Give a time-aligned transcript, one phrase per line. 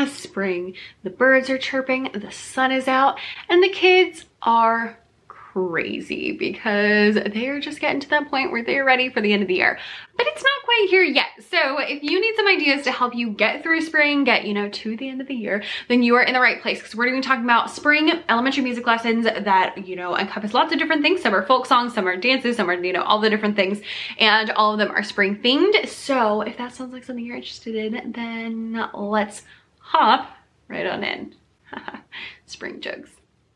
[0.00, 0.74] has spring.
[1.02, 3.18] The birds are chirping, the sun is out,
[3.48, 9.10] and the kids are crazy because they're just getting to that point where they're ready
[9.10, 9.78] for the end of the year.
[10.16, 11.26] But it's not quite here yet.
[11.50, 14.68] So if you need some ideas to help you get through spring, get, you know,
[14.68, 17.06] to the end of the year, then you are in the right place because we're
[17.06, 20.78] going to be talking about spring elementary music lessons that, you know, encompass lots of
[20.78, 21.20] different things.
[21.20, 23.80] Some are folk songs, some are dances, some are, you know, all the different things.
[24.18, 25.88] And all of them are spring themed.
[25.88, 29.42] So if that sounds like something you're interested in, then let's
[29.90, 30.30] hop
[30.68, 31.34] right on in.
[32.46, 33.10] spring jokes.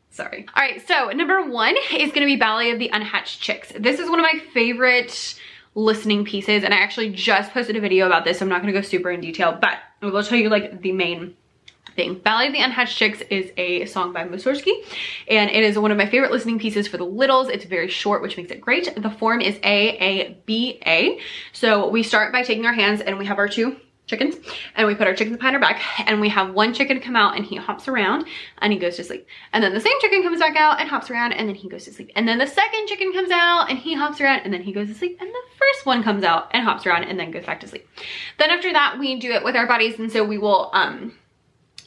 [0.09, 0.45] Sorry.
[0.55, 3.71] All right, so number one is gonna be Ballet of the Unhatched Chicks.
[3.77, 5.39] This is one of my favorite
[5.75, 8.73] listening pieces and I actually just posted a video about this so I'm not gonna
[8.73, 11.35] go super in detail but I will tell you like the main
[11.97, 12.15] thing.
[12.15, 14.71] Ballet of the Unhatched Chicks is a song by Mussorgsky
[15.29, 17.49] and it is one of my favorite listening pieces for the littles.
[17.49, 18.93] It's very short which makes it great.
[18.95, 21.19] The form is A, A, B, A.
[21.51, 23.75] So we start by taking our hands and we have our two
[24.07, 24.35] chickens
[24.75, 27.35] and we put our chickens behind our back and we have one chicken come out
[27.35, 28.25] and he hops around
[28.59, 29.27] and he goes to sleep.
[29.53, 31.85] And then the same chicken comes back out and hops around and then he goes
[31.85, 32.11] to sleep.
[32.15, 34.87] And then the second chicken comes out and he hops around and then he goes
[34.87, 35.17] to sleep.
[35.19, 37.87] And the first one comes out and hops around and then goes back to sleep.
[38.37, 41.13] Then after that we do it with our bodies and so we will um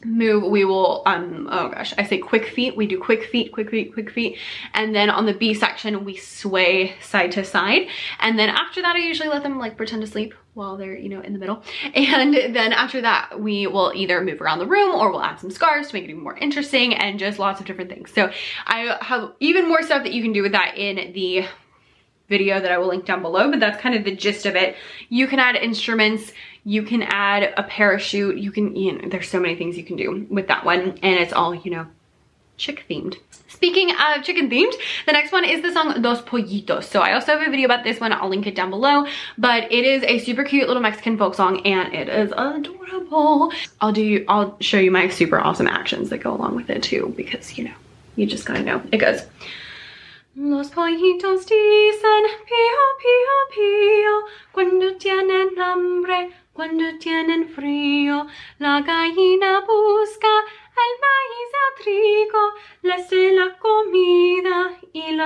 [0.05, 2.77] move we will um oh gosh i say quick feet.
[2.77, 4.39] We do quick feet quick feet quick feet.
[4.75, 7.89] And then on the b section we sway side to side.
[8.21, 11.09] And then after that i usually let them like pretend to sleep while they're you
[11.09, 11.63] know in the middle.
[11.95, 15.51] And then after that we will either move around the room or we'll add some
[15.51, 18.13] scarves to make it even more interesting and just lots of different things.
[18.13, 18.31] So
[18.67, 21.47] i have even more stuff that you can do with that in the
[22.29, 24.77] video that I will link down below, but that's kind of the gist of it.
[25.09, 29.41] You can add instruments, you can add a parachute, you can, you know, there's so
[29.41, 31.87] many things you can do with that one, and it's all, you know,
[32.59, 33.17] chick themed.
[33.49, 34.75] Speaking of chicken themed,
[35.07, 36.85] the next one is the song Los Pollitos.
[36.85, 39.07] So I also have a video about this one, I'll link it down below,
[39.39, 43.53] but it is a super cute little Mexican folk song and it is adorable.
[43.81, 47.15] I'll do, I'll show you my super awesome actions that go along with it too,
[47.17, 47.75] because you know,
[48.17, 48.83] you just gotta know.
[48.93, 49.23] It goes,
[50.41, 58.29] Los pollitos dicen pío, pío, pío, cuando tienen hambre, cuando tienen frío.
[58.61, 60.29] La gallina busca
[60.87, 61.51] el maíz
[62.83, 64.59] les da la comida
[64.93, 65.17] y.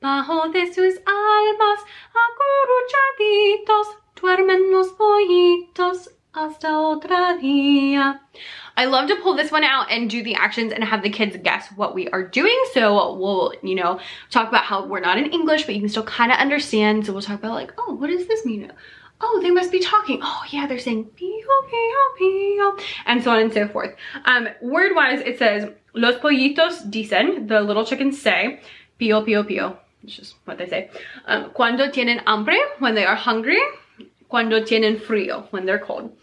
[0.00, 1.80] Bajo de sus almas,
[4.20, 8.20] duermen los pollitos hasta otro día.
[8.76, 11.36] I love to pull this one out and do the actions and have the kids
[11.42, 12.56] guess what we are doing.
[12.72, 16.04] So we'll, you know, talk about how we're not in English, but you can still
[16.04, 17.04] kind of understand.
[17.04, 18.72] So we'll talk about like, oh, what does this mean?
[19.20, 20.20] Oh, they must be talking.
[20.22, 22.76] Oh yeah, they're saying pio, pio, pio,
[23.06, 23.94] and so on and so forth.
[24.24, 28.60] Um, word-wise, it says, los pollitos dicen, the little chickens say,
[28.98, 29.78] pio, pio, pio.
[30.02, 30.90] It's just what they say.
[31.26, 33.60] Um, cuando tienen hambre, when they are hungry.
[34.30, 36.16] Cuando tienen frío, when they're cold.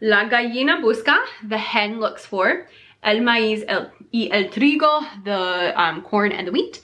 [0.00, 2.66] La gallina busca, the hen looks for.
[3.04, 6.80] El maíz el, y el trigo, the um, corn and the wheat.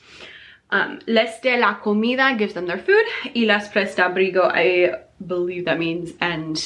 [0.71, 3.05] Um, les de la comida gives them their food.
[3.35, 4.95] Y las presta abrigo, I
[5.27, 6.63] believe that means, and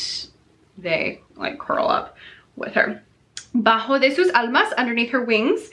[0.78, 2.16] they like curl up
[2.56, 3.02] with her.
[3.54, 5.70] Bajo de sus almas, underneath her wings,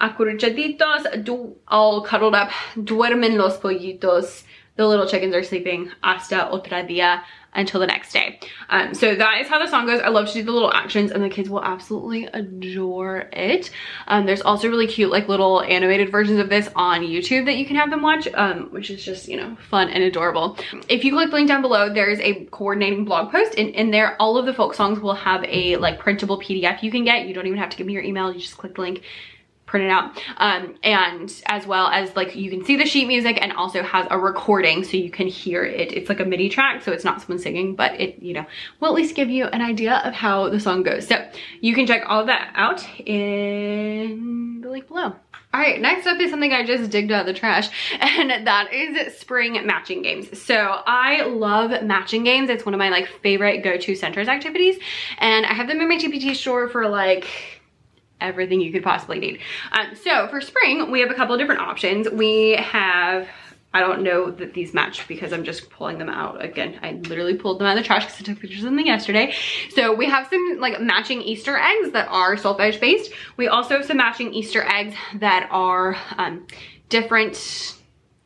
[0.00, 4.44] acurruchaditos, all cuddled up, duermen los pollitos.
[4.80, 7.20] The little chickens are sleeping hasta otra día
[7.52, 8.40] until the next day.
[8.70, 10.00] Um, so that is how the song goes.
[10.00, 13.68] I love to do the little actions and the kids will absolutely adore it.
[14.06, 17.66] Um, there's also really cute like little animated versions of this on YouTube that you
[17.66, 20.56] can have them watch, um, which is just, you know, fun and adorable.
[20.88, 24.16] If you click the link down below, there's a coordinating blog post and in there,
[24.18, 27.28] all of the folk songs will have a like printable PDF you can get.
[27.28, 28.32] You don't even have to give me your email.
[28.32, 29.02] You just click the link
[29.70, 33.38] print it out um, and as well as like you can see the sheet music
[33.40, 36.82] and also has a recording so you can hear it it's like a MIDI track
[36.82, 38.44] so it's not someone singing but it you know
[38.80, 41.24] will at least give you an idea of how the song goes so
[41.60, 45.14] you can check all that out in the link below
[45.52, 47.68] all right, next up is something I just digged out of the trash,
[48.00, 50.40] and that is spring matching games.
[50.40, 52.50] So I love matching games.
[52.50, 54.78] It's one of my like favorite go-to centers activities,
[55.18, 57.59] and I have them in my TPT store for like
[58.20, 59.40] everything you could possibly need.
[59.72, 62.08] Um, so for spring, we have a couple different options.
[62.10, 63.28] We have
[63.72, 66.44] I don't know that these match because I'm just pulling them out.
[66.44, 68.80] Again, I literally pulled them out of the trash because I took pictures of them
[68.80, 69.32] yesterday.
[69.70, 73.12] So we have some like matching Easter eggs that are solfege based.
[73.36, 76.48] We also have some matching Easter eggs that are um,
[76.88, 77.76] different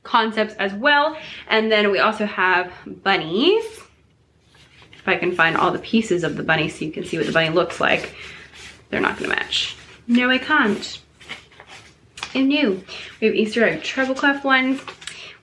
[0.02, 1.16] concepts as well.
[1.48, 3.64] And then we also have bunnies.
[4.94, 7.26] If I can find all the pieces of the bunny so you can see what
[7.26, 8.14] the bunny looks like.
[8.88, 9.76] They're not gonna match.
[10.06, 11.00] No, I can't.
[12.34, 12.80] Oh no.
[13.20, 14.80] We have Easter egg treble ones.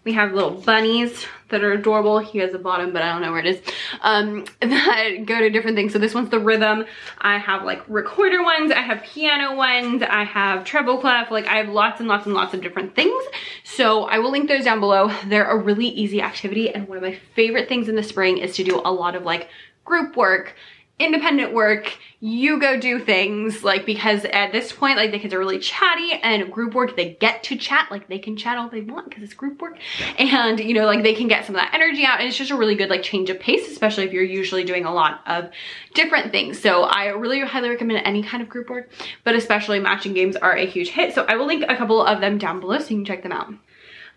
[0.04, 2.18] We have little bunnies that are adorable.
[2.20, 3.62] He has a bottom, but I don't know where it is.
[4.02, 5.94] Um, that go to different things.
[5.94, 6.86] So this one's the rhythm.
[7.20, 8.72] I have like recorder ones.
[8.72, 10.02] I have piano ones.
[10.02, 11.30] I have treble clef.
[11.30, 13.24] Like I have lots and lots and lots of different things.
[13.64, 15.12] So I will link those down below.
[15.28, 16.74] They're a really easy activity.
[16.74, 19.24] And one of my favorite things in the spring is to do a lot of
[19.24, 19.50] like
[19.86, 20.56] group work,
[21.04, 25.40] independent work, you go do things like because at this point like the kids are
[25.40, 28.82] really chatty and group work they get to chat like they can chat all they
[28.82, 29.78] want because it's group work.
[30.20, 32.52] And you know like they can get some of that energy out and it's just
[32.52, 35.50] a really good like change of pace especially if you're usually doing a lot of
[35.96, 36.60] different things.
[36.60, 38.92] So I really highly recommend any kind of group work
[39.24, 41.16] but especially matching games are a huge hit.
[41.16, 43.32] So I will link a couple of them down below so you can check them
[43.32, 43.52] out.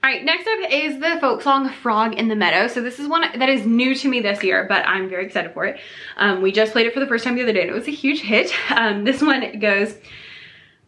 [0.04, 2.68] All right, next up is the folk song Frog in the Meadow.
[2.68, 5.54] So this is one that is new to me this year, but I'm very excited
[5.54, 5.80] for it.
[6.18, 7.88] Um, we just played it for the first time the other day and it was
[7.88, 8.52] a huge hit.
[8.68, 9.94] Um, this one goes,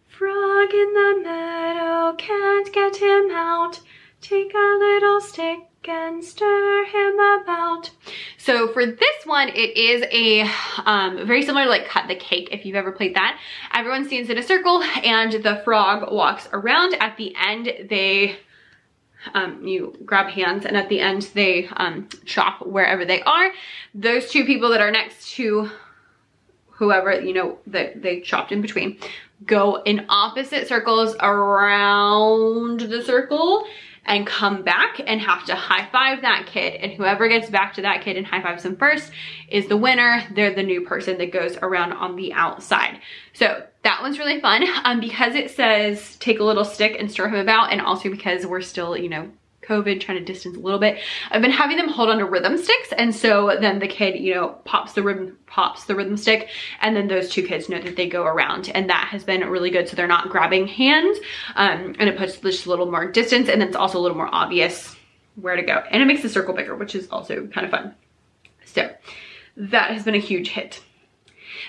[0.06, 3.80] Frog in the meadow, can't get him out.
[4.20, 7.90] Take a little stick and stir him about.
[8.36, 10.42] So for this one, it is a
[10.84, 13.40] um, very similar to like cut the cake if you've ever played that.
[13.72, 16.94] Everyone stands in a circle and the frog walks around.
[17.00, 18.36] At the end, they
[19.34, 23.52] um, you grab hands and at the end they um, chop wherever they are.
[23.94, 25.70] Those two people that are next to
[26.68, 28.98] whoever, you know, that they chopped in between,
[29.44, 33.66] go in opposite circles around the circle
[34.06, 36.74] and come back and have to high five that kid.
[36.74, 39.10] And whoever gets back to that kid and high fives them first
[39.48, 40.22] is the winner.
[40.34, 43.00] They're the new person that goes around on the outside.
[43.32, 47.28] So that one's really fun um, because it says take a little stick and stir
[47.28, 49.30] him about and also because we're still, you know,
[49.62, 50.98] COVID, trying to distance a little bit.
[51.30, 52.92] I've been having them hold on to rhythm sticks.
[52.98, 56.48] And so then the kid, you know, pops the rhythm, pops the rhythm stick.
[56.80, 59.70] And then those two kids know that they go around and that has been really
[59.70, 59.88] good.
[59.88, 61.18] So they're not grabbing hands
[61.54, 64.32] um, and it puts just a little more distance and it's also a little more
[64.32, 64.96] obvious
[65.36, 65.84] where to go.
[65.92, 67.94] And it makes the circle bigger, which is also kind of fun.
[68.64, 68.90] So
[69.56, 70.82] that has been a huge hit.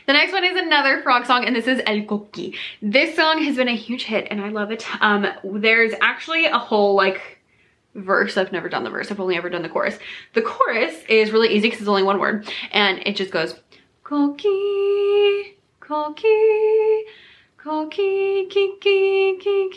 [0.07, 2.55] The next one is another frog song and this is El Coqui.
[2.81, 4.85] This song has been a huge hit and I love it.
[5.01, 7.39] Um, there's actually a whole like
[7.93, 8.37] verse.
[8.37, 9.11] I've never done the verse.
[9.11, 9.99] I've only ever done the chorus.
[10.33, 13.59] The chorus is really easy because it's only one word and it just goes
[14.05, 17.01] Coqui, Coqui,
[17.59, 19.69] Coqui, Kiki, Kiki,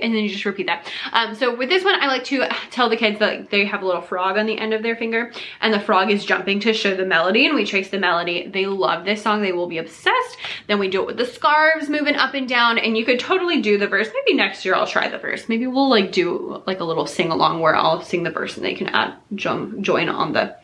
[0.00, 0.90] and then you just repeat that.
[1.12, 3.86] Um, so with this one, I like to tell the kids that they have a
[3.86, 6.94] little frog on the end of their finger and the frog is jumping to show
[6.94, 8.48] the melody and we trace the melody.
[8.48, 9.42] They love this song.
[9.42, 10.36] They will be obsessed.
[10.66, 13.60] Then we do it with the scarves moving up and down and you could totally
[13.60, 14.08] do the verse.
[14.12, 15.48] Maybe next year I'll try the verse.
[15.48, 18.64] Maybe we'll like do like a little sing along where I'll sing the verse and
[18.64, 20.56] they can add join on the,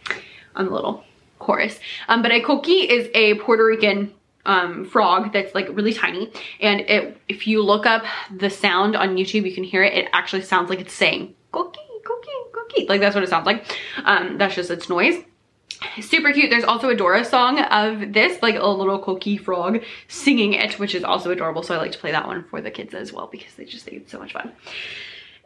[0.55, 1.05] on the little
[1.39, 1.79] chorus.
[2.09, 4.13] Um, but a coqui is a Puerto Rican
[4.47, 6.33] um, frog that's like really tiny.
[6.61, 8.05] And it, if you look up
[8.35, 9.93] the sound on YouTube, you can hear it.
[9.93, 12.87] It actually sounds like it's saying cookie, cookie, cookie.
[12.89, 13.67] Like that's what it sounds like.
[14.05, 15.23] Um, that's just its noise.
[16.01, 16.49] Super cute.
[16.49, 20.95] There's also a Dora song of this, like a little cookie frog singing it, which
[20.95, 21.63] is also adorable.
[21.63, 23.85] So I like to play that one for the kids as well because they just
[23.85, 24.53] think it's so much fun.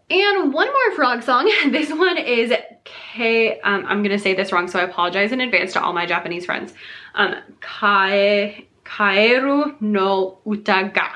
[0.09, 1.51] And one more frog song.
[1.71, 2.53] This one is
[2.85, 6.05] K, um, I'm gonna say this wrong, so I apologize in advance to all my
[6.05, 6.75] Japanese friends.
[7.15, 11.13] Um, Kai, Kaeru no Utaga.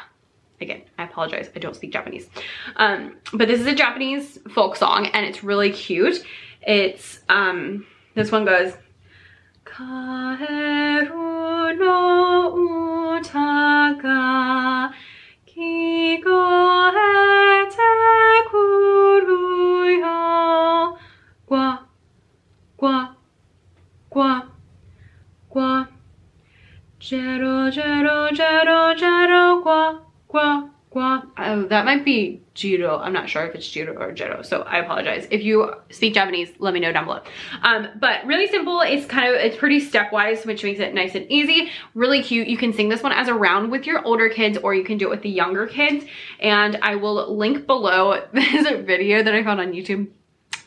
[0.60, 2.28] Again, I apologize, I don't speak Japanese.
[2.76, 6.24] Um, but this is a Japanese folk song and it's really cute.
[6.62, 8.74] It's, um, this one goes,
[9.64, 11.08] Kaeru
[11.78, 14.94] no Utaga
[27.14, 31.22] Jero, Jero, Jero, Jero, Gua, Gua, Gua.
[31.38, 32.98] Oh, that might be Jiro.
[32.98, 35.28] I'm not sure if it's Jiro or Jero, so I apologize.
[35.30, 37.22] If you speak Japanese, let me know down below.
[37.62, 38.80] Um, but really simple.
[38.80, 41.70] It's kind of, it's pretty stepwise, which makes it nice and easy.
[41.94, 42.48] Really cute.
[42.48, 44.98] You can sing this one as a round with your older kids or you can
[44.98, 46.04] do it with the younger kids.
[46.40, 48.12] And I will link below.
[48.34, 50.08] A video that I found on YouTube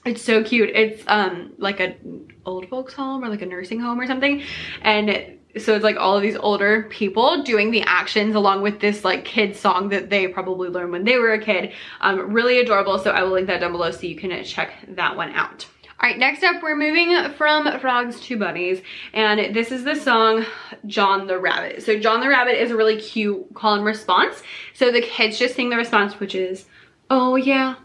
[0.05, 0.69] it's so cute.
[0.73, 4.41] It's um like an old folks home or like a nursing home or something.
[4.81, 9.03] And so it's like all of these older people doing the actions along with this
[9.03, 11.73] like kid song that they probably learned when they were a kid.
[12.01, 12.99] Um, really adorable.
[12.99, 15.65] So I will link that down below so you can check that one out.
[15.99, 18.83] All right, next up, we're moving from frogs to bunnies,
[19.13, 20.45] and this is the song
[20.85, 21.81] John the Rabbit.
[21.81, 24.43] So John the Rabbit is a really cute call and response.
[24.75, 26.65] So the kids just sing the response, which is,
[27.09, 27.77] oh yeah.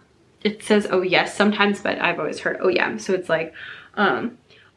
[0.45, 2.99] It says, oh yes sometimes, but I've always heard, oh yeah.
[2.99, 3.55] So it's like,
[3.95, 4.37] um,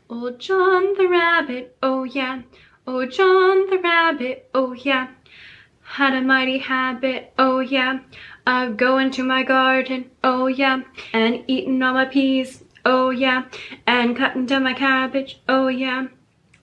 [0.10, 2.42] oh John the Rabbit, oh yeah.
[2.88, 5.08] Oh, John the rabbit, oh yeah.
[5.82, 8.00] had a mighty habit, oh yeah,
[8.46, 13.46] of going to my garden, oh yeah, and eating all my peas, oh yeah,
[13.88, 16.08] and cutting down my cabbage, oh yeah,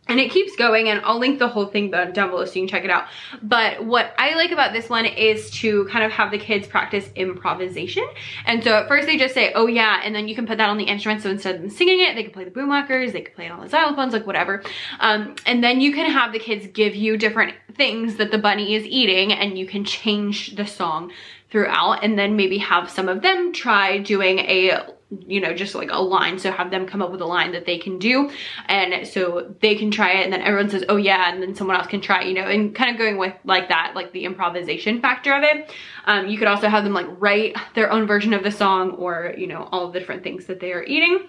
[0.09, 2.68] and it keeps going and I'll link the whole thing down below so you can
[2.68, 3.04] check it out.
[3.40, 7.09] But what I like about this one is to kind of have the kids practice
[7.14, 8.04] improvisation.
[8.44, 10.68] And so at first they just say, oh yeah, and then you can put that
[10.68, 11.23] on the instrument.
[11.23, 13.52] So instead of them singing it, they can play the boomwhackers, they can play it
[13.52, 14.62] on the xylophones, like whatever.
[14.99, 18.75] Um, and then you can have the kids give you different things that the bunny
[18.75, 21.12] is eating and you can change the song
[21.52, 24.80] throughout and then maybe have some of them try doing a
[25.26, 26.38] you know, just like a line.
[26.38, 28.30] So have them come up with a line that they can do.
[28.66, 31.76] And so they can try it and then everyone says, oh yeah, and then someone
[31.76, 35.02] else can try, you know, and kind of going with like that, like the improvisation
[35.02, 35.71] factor of it.
[36.06, 39.35] Um, you could also have them like write their own version of the song or,
[39.37, 41.28] you know, all the different things that they are eating.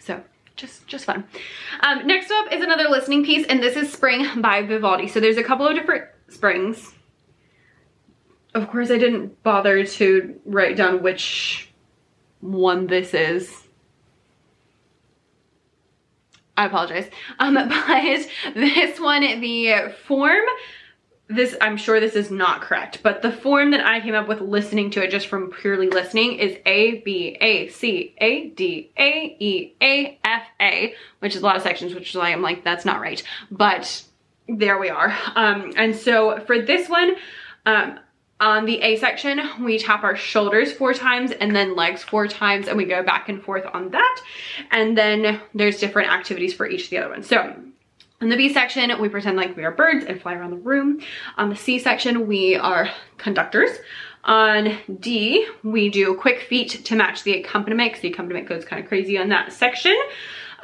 [0.00, 0.20] So
[0.56, 1.24] just just fun.
[1.80, 5.06] Um, next up is another listening piece and this is Spring by Vivaldi.
[5.06, 6.95] So there's a couple of different springs.
[8.56, 11.70] Of course I didn't bother to write down which
[12.40, 13.64] one this is.
[16.56, 17.10] I apologize.
[17.38, 20.46] Um, but this one, the form,
[21.28, 24.40] this, I'm sure this is not correct, but the form that I came up with
[24.40, 29.36] listening to it just from purely listening is A, B, A, C, A, D, A,
[29.38, 32.64] E, A, F, A, which is a lot of sections, which is why I'm like,
[32.64, 33.22] that's not right.
[33.50, 34.02] But
[34.48, 35.14] there we are.
[35.34, 37.16] Um, and so for this one,
[37.66, 37.98] um,
[38.38, 42.68] on the A section, we tap our shoulders four times and then legs four times
[42.68, 44.20] and we go back and forth on that.
[44.70, 47.26] And then there's different activities for each of the other ones.
[47.26, 47.54] So
[48.20, 51.00] in the B section, we pretend like we are birds and fly around the room.
[51.38, 53.70] On the C section, we are conductors.
[54.24, 58.82] On D, we do quick feet to match the accompaniment because the accompaniment goes kind
[58.82, 59.96] of crazy on that section.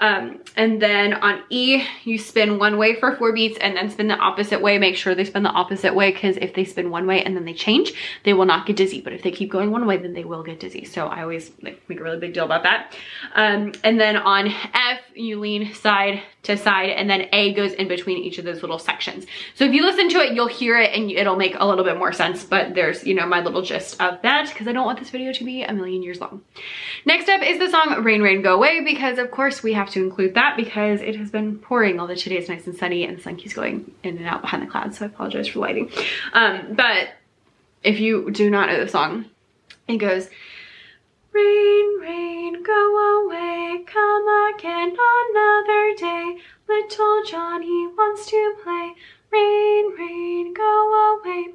[0.02, 4.09] Um, and then on E, you spin one way for four beats and then spin
[4.09, 4.76] the opposite way.
[4.76, 7.44] Make sure they spin the opposite way because if they spin one way and then
[7.44, 7.92] they change,
[8.25, 9.00] they will not get dizzy.
[9.00, 10.85] But if they keep going one way, then they will get dizzy.
[10.85, 12.97] So I always like, make a really big deal about that.
[13.37, 17.88] Um, and then on F, you lean side to side and then A goes in
[17.88, 19.26] between each of those little sections.
[19.54, 21.97] So if you listen to it, you'll hear it and it'll make a little bit
[21.97, 24.99] more sense, but there's, you know, my little gist of that because I don't want
[24.99, 26.42] this video to be a million years long.
[27.04, 30.02] Next up is the song Rain Rain Go Away because of course we have to
[30.02, 33.23] include that because it has been pouring although today is nice and sunny and the
[33.23, 35.90] sun keeps going in and out behind the clouds so I apologize for lighting.
[36.33, 37.11] Um, but
[37.83, 39.26] if you do not know the song,
[39.88, 40.28] it goes,
[41.34, 46.36] Rain, rain, go away, come again another day.
[46.68, 48.92] Little Johnny wants to play.
[49.32, 51.54] Rain, rain, go away.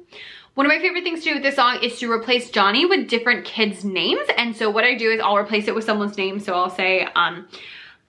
[0.54, 3.08] One of my favorite things to do with this song is to replace Johnny with
[3.08, 4.26] different kids' names.
[4.36, 6.40] And so what I do is I'll replace it with someone's name.
[6.40, 7.46] So I'll say, um,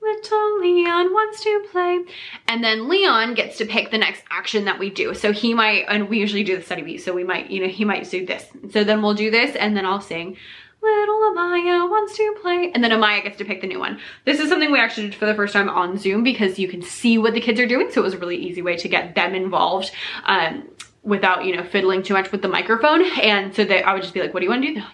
[0.01, 1.99] little Leon wants to play.
[2.47, 5.13] And then Leon gets to pick the next action that we do.
[5.13, 7.03] So he might, and we usually do the study beat.
[7.03, 8.45] So we might, you know, he might do this.
[8.71, 10.37] So then we'll do this and then I'll sing,
[10.81, 12.71] little Amaya wants to play.
[12.73, 13.99] And then Amaya gets to pick the new one.
[14.25, 16.81] This is something we actually did for the first time on Zoom because you can
[16.81, 17.91] see what the kids are doing.
[17.91, 19.91] So it was a really easy way to get them involved.
[20.25, 20.69] Um,
[21.01, 23.03] without, you know, fiddling too much with the microphone.
[23.21, 24.75] And so they, I would just be like, what do you want to do?
[24.75, 24.85] like,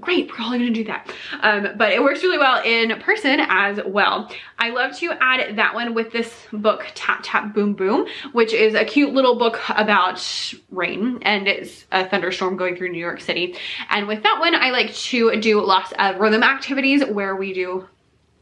[0.00, 1.12] great, we're all gonna do that.
[1.40, 4.30] Um, but it works really well in person as well.
[4.58, 8.74] I love to add that one with this book, Tap Tap Boom Boom, which is
[8.74, 13.56] a cute little book about rain and it's a thunderstorm going through New York City.
[13.90, 17.86] And with that one, I like to do lots of rhythm activities where we do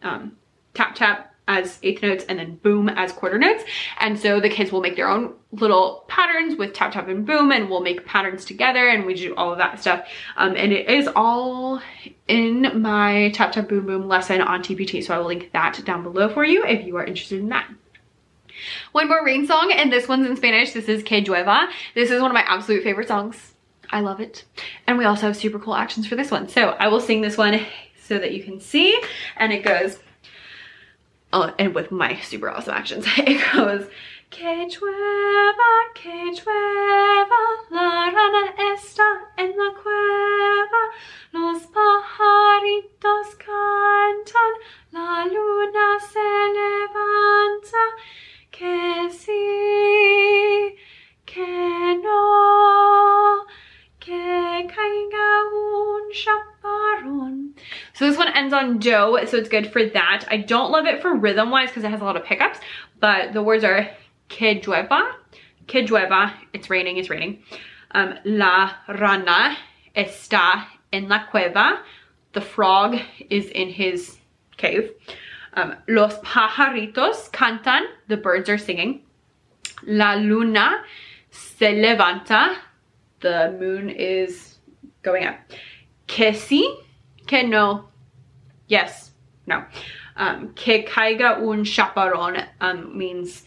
[0.03, 0.37] um,
[0.75, 3.65] tap tap as eighth notes and then boom as quarter notes.
[3.99, 7.51] And so the kids will make their own little patterns with tap tap and boom
[7.51, 10.07] and we'll make patterns together and we do all of that stuff.
[10.37, 11.81] Um, and it is all
[12.29, 15.05] in my tap tap boom boom lesson on TPT.
[15.05, 17.69] So I will link that down below for you if you are interested in that.
[18.93, 20.73] One more rain song and this one's in Spanish.
[20.73, 21.69] This is Que Llueva.
[21.95, 23.55] This is one of my absolute favorite songs.
[23.91, 24.45] I love it.
[24.87, 26.49] And we also have super cool actions for this one.
[26.49, 27.61] So I will sing this one
[28.01, 28.99] so that you can see
[29.37, 29.99] and it goes
[31.33, 33.07] uh, and with my super awesome actions.
[33.19, 33.87] It goes,
[34.31, 36.33] Que llueva, que
[58.73, 60.25] on do, so it's good for that.
[60.29, 62.59] I don't love it for rhythm wise because it has a lot of pickups,
[63.01, 63.89] but the words are
[64.29, 65.13] que llueva,
[65.67, 67.43] que llueva, it's raining, it's raining.
[67.93, 69.57] Um, la rana
[69.95, 71.81] está en la cueva,
[72.33, 72.99] the frog
[73.29, 74.19] is in his
[74.57, 74.91] cave.
[75.55, 79.03] Um, los pajaritos cantan, the birds are singing.
[79.85, 80.83] La luna
[81.31, 82.57] se levanta,
[83.21, 84.59] the moon is
[85.03, 85.37] going up.
[86.07, 86.63] Que sí,
[87.27, 87.92] que no,
[88.69, 89.11] yes,
[89.47, 89.65] no.
[90.17, 93.45] Um, que caiga un chaparrón um, means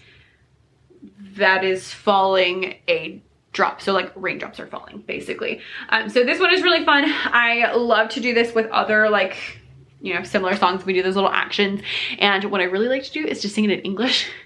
[1.37, 3.21] that is falling a
[3.55, 3.81] drop.
[3.81, 5.61] So like raindrops are falling basically.
[5.89, 7.05] Um, so this one is really fun.
[7.07, 9.35] I love to do this with other like,
[10.01, 10.85] you know, similar songs.
[10.85, 11.81] We do those little actions.
[12.19, 14.29] And what I really like to do is just sing it in English.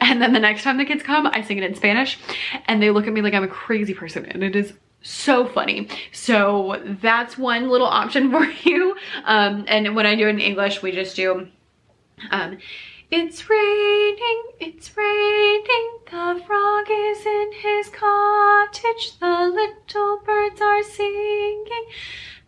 [0.00, 2.20] And then the next time the kids come, I sing it in Spanish
[2.66, 4.72] and they look at me like I'm a crazy person and it is
[5.06, 5.88] so funny.
[6.12, 8.96] So that's one little option for you.
[9.24, 11.48] Um, and when I do it in English, we just do,
[12.30, 12.58] um,
[13.10, 21.64] it's raining, it's raining, the frog is in his cottage, the little birds are singing,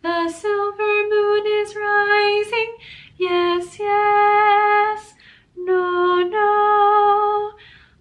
[0.01, 2.75] the silver moon is rising,
[3.17, 5.13] yes, yes,
[5.55, 7.51] no, no,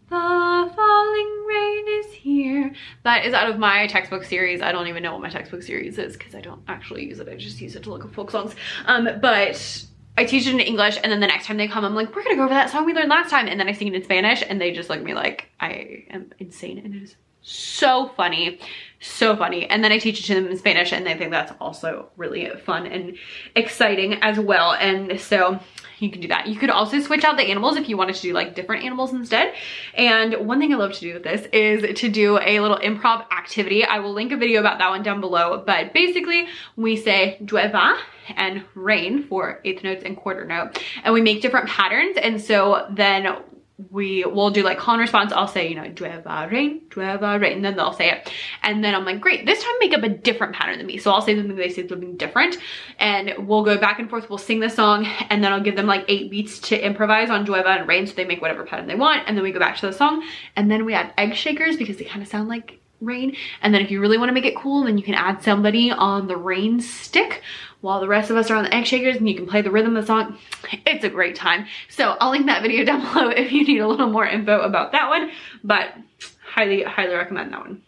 [0.08, 2.72] the falling rain is here.
[3.04, 4.62] That is out of my textbook series.
[4.62, 7.28] I don't even know what my textbook series is because I don't actually use it.
[7.28, 8.54] I just use it to look at folk songs.
[8.86, 9.84] Um, but
[10.16, 12.24] I teach it in English and then the next time they come, I'm like, we're
[12.24, 13.48] gonna go over that song we learned last time.
[13.48, 16.04] And then I sing it in Spanish and they just look at me like I
[16.10, 18.58] am insane and it is so funny
[19.00, 19.66] so funny.
[19.66, 22.50] And then i teach it to them in spanish and they think that's also really
[22.64, 23.16] fun and
[23.54, 24.72] exciting as well.
[24.72, 25.60] And so
[25.98, 26.46] you can do that.
[26.46, 29.12] You could also switch out the animals if you wanted to do like different animals
[29.12, 29.54] instead.
[29.94, 33.30] And one thing i love to do with this is to do a little improv
[33.32, 33.84] activity.
[33.84, 35.62] I will link a video about that one down below.
[35.64, 37.98] But basically we say llueva
[38.36, 40.82] and rain for eighth notes and quarter note.
[41.04, 42.16] And we make different patterns.
[42.20, 43.38] And so then
[43.78, 45.32] we will do like and response.
[45.32, 48.32] I'll say, you know, llueva rain, llueva rain, and then they'll say it.
[48.62, 50.98] And then I'm like, great, this time make up a different pattern than me.
[50.98, 52.58] So I'll say something, they say something different,
[52.98, 54.28] and we'll go back and forth.
[54.28, 57.46] We'll sing the song, and then I'll give them like eight beats to improvise on
[57.46, 59.22] llueva and rain, so they make whatever pattern they want.
[59.28, 60.24] And then we go back to the song,
[60.56, 63.36] and then we add egg shakers because they kind of sound like rain.
[63.62, 65.90] And then if you really want to make it cool, then you can add somebody
[65.90, 67.42] on the rain stick
[67.80, 69.70] while the rest of us are on the egg shakers and you can play the
[69.70, 70.38] rhythm of the song.
[70.86, 71.66] It's a great time.
[71.88, 74.92] So I'll link that video down below if you need a little more info about
[74.92, 75.30] that one,
[75.62, 75.94] but
[76.42, 77.82] highly, highly recommend that one.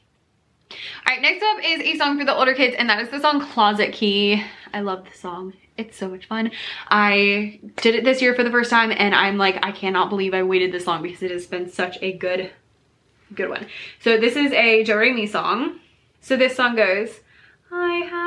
[0.70, 0.76] All
[1.14, 3.40] right, next up is a song for the older kids and that is the song
[3.40, 4.44] Closet Key.
[4.72, 5.54] I love the song.
[5.76, 6.52] It's so much fun.
[6.88, 10.34] I did it this year for the first time and I'm like, I cannot believe
[10.34, 12.52] I waited this long because it has been such a good,
[13.34, 13.66] good one.
[14.00, 15.80] So this is a Re song.
[16.20, 17.20] So this song goes,
[17.72, 18.19] I have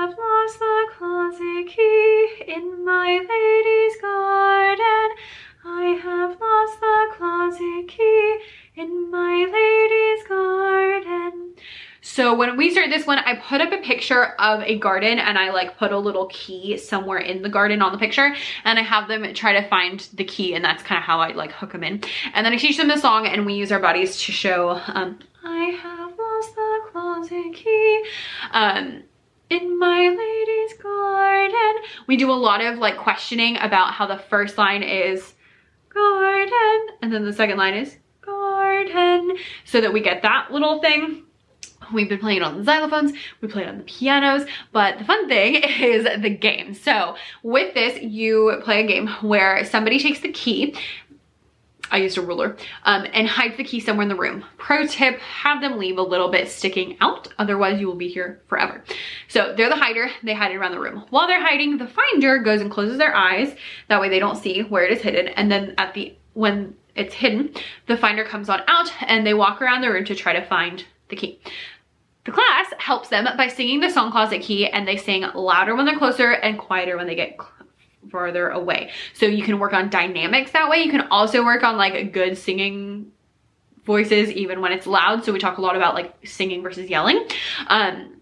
[12.34, 15.38] So when we started this one, I put up a picture of a garden and
[15.38, 18.82] I like put a little key somewhere in the garden on the picture and I
[18.82, 21.74] have them try to find the key and that's kind of how I like hook
[21.74, 22.02] them in.
[22.34, 25.20] And then I teach them the song and we use our bodies to show, um,
[25.44, 28.04] I have lost the closet key.
[28.50, 29.04] Um,
[29.52, 31.84] in my lady's garden.
[32.08, 35.36] We do a lot of like questioning about how the first line is
[35.90, 41.26] garden and then the second line is garden so that we get that little thing.
[41.94, 45.56] We've been playing on the xylophones, we played on the pianos, but the fun thing
[45.80, 46.74] is the game.
[46.74, 50.76] So with this, you play a game where somebody takes the key
[51.94, 54.44] I used a ruler, um, and hides the key somewhere in the room.
[54.58, 58.42] Pro tip, have them leave a little bit sticking out, otherwise you will be here
[58.48, 58.84] forever.
[59.28, 61.06] So they're the hider, they hide it around the room.
[61.12, 63.56] While they're hiding, the finder goes and closes their eyes,
[63.90, 67.14] that way they don't see where it is hidden, and then at the, when it's
[67.14, 67.54] hidden,
[67.88, 70.86] the finder comes on out and they walk around the room to try to find
[71.10, 71.40] the key.
[72.26, 75.86] The class helps them by singing the song Closet Key and they sing louder when
[75.86, 77.38] they're closer and quieter when they get
[78.10, 78.92] farther away.
[79.14, 80.84] So you can work on dynamics that way.
[80.84, 83.12] You can also work on like good singing
[83.86, 85.26] voices even when it's loud.
[85.26, 87.28] So we talk a lot about like singing versus yelling.
[87.68, 88.22] Um,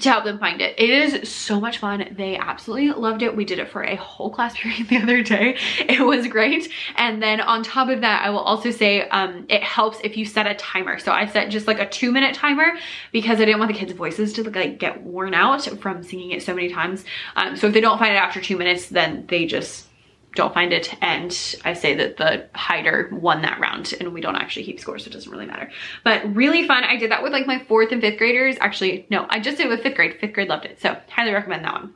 [0.00, 0.74] to help them find it.
[0.78, 2.14] It is so much fun.
[2.16, 3.36] They absolutely loved it.
[3.36, 5.58] We did it for a whole class period the other day.
[5.80, 6.70] It was great.
[6.96, 10.24] And then on top of that, I will also say um, it helps if you
[10.24, 10.98] set a timer.
[10.98, 12.72] So I set just like a two minute timer
[13.12, 16.42] because I didn't want the kids' voices to like get worn out from singing it
[16.42, 17.04] so many times.
[17.36, 19.86] Um, so if they don't find it after two minutes, then they just
[20.34, 21.30] don't find it and
[21.64, 25.08] I say that the hider won that round and we don't actually keep scores so
[25.08, 25.70] it doesn't really matter.
[26.04, 28.56] But really fun I did that with like my fourth and fifth graders.
[28.60, 30.18] Actually no I just did it with fifth grade.
[30.20, 31.94] Fifth grade loved it so highly recommend that one.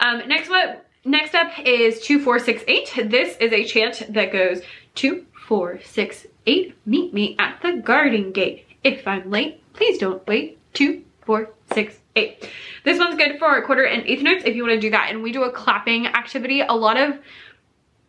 [0.00, 2.92] Um, next what next up is two four six eight.
[3.06, 4.60] This is a chant that goes
[4.94, 8.66] two four six eight meet me at the garden gate.
[8.82, 10.58] If I'm late please don't wait.
[10.72, 12.48] Two four six eight.
[12.84, 15.22] This one's good for quarter and eighth notes if you want to do that and
[15.22, 16.60] we do a clapping activity.
[16.60, 17.18] A lot of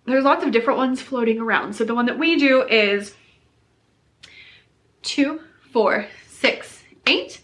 [0.05, 1.73] there's lots of different ones floating around.
[1.73, 3.15] So the one that we do is
[5.01, 5.39] two,
[5.71, 7.41] four, six, eight.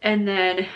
[0.00, 0.66] And then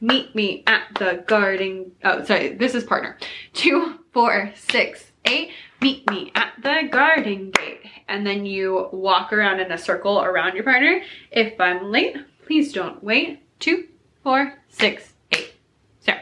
[0.00, 1.92] meet me at the garden.
[2.04, 3.18] Oh, sorry, this is partner.
[3.52, 5.50] Two, four, six, eight.
[5.80, 7.80] Meet me at the garden gate.
[8.08, 11.02] And then you walk around in a circle around your partner.
[11.30, 13.40] If I'm late, please don't wait.
[13.58, 13.88] Two,
[14.22, 15.54] four, six, eight.
[16.00, 16.12] So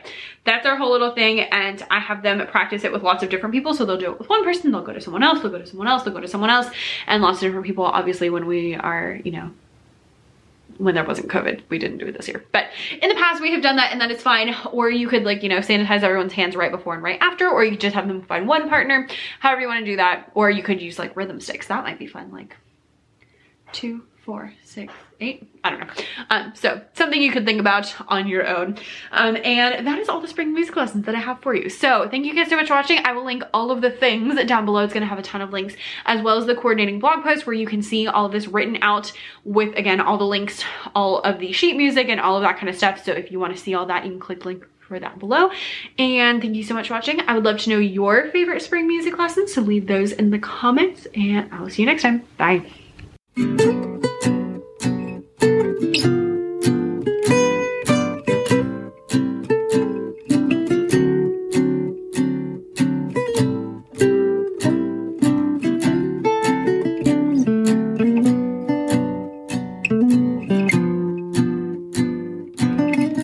[0.48, 1.40] that's our whole little thing.
[1.40, 3.74] And I have them practice it with lots of different people.
[3.74, 5.66] So they'll do it with one person, they'll go to someone else, they'll go to
[5.66, 6.68] someone else, they'll go to someone else.
[7.06, 9.50] And lots of different people, obviously, when we are, you know,
[10.78, 11.62] when there wasn't COVID.
[11.68, 12.44] We didn't do it this year.
[12.52, 12.66] But
[13.02, 14.54] in the past, we have done that and that is fine.
[14.72, 17.64] Or you could like, you know, sanitize everyone's hands right before and right after, or
[17.64, 19.08] you just have them find one partner,
[19.40, 20.30] however you want to do that.
[20.34, 21.66] Or you could use like rhythm sticks.
[21.66, 22.30] That might be fun.
[22.32, 22.56] Like
[23.72, 25.48] two, four, six, eight.
[25.64, 26.04] I don't know.
[26.31, 28.78] Um, so something you could think about on your own.
[29.11, 31.68] Um, and that is all the spring music lessons that I have for you.
[31.68, 32.98] So thank you guys so much for watching.
[33.04, 34.85] I will link all of the things down below.
[34.85, 35.74] It's going to have a ton of links
[36.07, 38.78] as well as the coordinating blog post where you can see all of this written
[38.83, 39.12] out
[39.44, 40.62] with, again, all the links,
[40.94, 43.04] all of the sheet music and all of that kind of stuff.
[43.04, 45.50] So if you want to see all that, you can click link for that below.
[45.98, 47.20] And thank you so much for watching.
[47.20, 49.52] I would love to know your favorite spring music lessons.
[49.52, 52.24] So leave those in the comments and I will see you next time.
[52.38, 52.64] Bye.